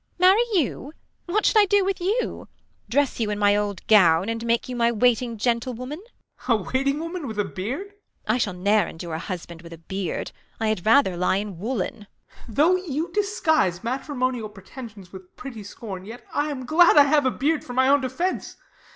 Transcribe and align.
Marry 0.17 0.41
you] 0.53 0.93
what 1.27 1.45
should 1.45 1.59
I 1.59 1.67
do 1.67 1.85
with 1.85 2.01
you] 2.01 2.47
Dress 2.89 3.19
you 3.19 3.29
in 3.29 3.37
my 3.37 3.55
old 3.55 3.85
gown, 3.85 4.29
and 4.29 4.43
make 4.47 4.67
you 4.67 4.75
my 4.75 4.91
Waiting 4.91 5.37
woman 5.37 5.99
1 5.99 5.99
Ben. 5.99 5.99
a 6.47 6.55
waiting 6.73 6.99
woman 6.99 7.27
with 7.27 7.37
a 7.37 7.45
beard? 7.45 7.89
Beat. 7.89 7.95
I 8.27 8.39
shall 8.39 8.55
ne'er 8.55 8.87
endure 8.87 9.13
a 9.13 9.19
husband 9.19 9.61
with 9.61 9.71
a 9.73 9.77
beard. 9.77 10.31
I 10.59 10.69
had 10.69 10.87
rather 10.87 11.15
lye 11.15 11.35
in 11.37 11.59
woolen. 11.59 12.07
Ben. 12.47 12.55
Though 12.55 12.75
you 12.77 13.11
disguise 13.13 13.83
matrimonial 13.83 14.49
preten 14.49 14.89
sions 14.89 15.13
"With 15.13 15.35
pretty 15.35 15.61
scorn, 15.63 16.05
yet 16.05 16.25
I 16.33 16.49
am 16.49 16.65
glad 16.65 16.97
I 16.97 17.03
have 17.03 17.27
A 17.27 17.29
beard 17.29 17.63
for 17.63 17.73
my 17.73 17.87
own 17.87 18.01
defence. 18.01 18.57